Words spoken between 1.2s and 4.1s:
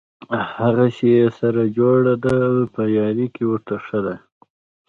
سره جوړه ده په یاري کې ورته ښه